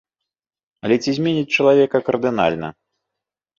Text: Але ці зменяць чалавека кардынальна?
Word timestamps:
Але 0.87 0.95
ці 1.03 1.09
зменяць 1.19 1.53
чалавека 1.59 1.97
кардынальна? 2.11 2.75